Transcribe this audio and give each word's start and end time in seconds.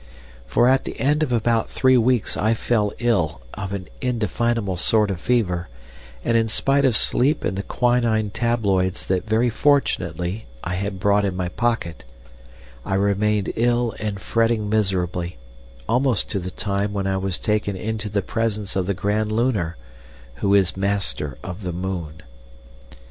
For 0.47 0.67
at 0.67 0.85
the 0.85 0.99
end 0.99 1.21
of 1.21 1.31
about 1.31 1.69
three 1.69 1.95
weeks 1.95 2.35
I 2.35 2.55
fell 2.55 2.91
ill 2.97 3.39
of 3.53 3.71
an 3.71 3.87
indefinable 4.01 4.75
sort 4.75 5.11
of 5.11 5.21
fever, 5.21 5.69
and 6.25 6.35
in 6.35 6.47
spite 6.47 6.85
of 6.85 6.97
sleep 6.97 7.43
and 7.43 7.55
the 7.55 7.61
quinine 7.61 8.31
tabloids 8.31 9.05
that 9.05 9.27
very 9.29 9.51
fortunately 9.51 10.47
I 10.63 10.73
had 10.73 10.99
brought 10.99 11.23
in 11.23 11.35
my 11.35 11.49
pocket, 11.49 12.03
I 12.83 12.95
remained 12.95 13.53
ill 13.55 13.93
and 13.99 14.19
fretting 14.19 14.67
miserably, 14.71 15.37
almost 15.87 16.31
to 16.31 16.39
the 16.39 16.49
time 16.49 16.93
when 16.93 17.05
I 17.05 17.17
was 17.17 17.37
taken 17.37 17.75
into 17.75 18.09
the 18.09 18.23
presence 18.23 18.75
of 18.75 18.87
the 18.87 18.95
Grand 18.95 19.31
Lunar, 19.31 19.77
who 20.37 20.55
is 20.55 20.75
Master 20.75 21.37
of 21.43 21.61
the 21.61 21.71
Moon. 21.73 22.23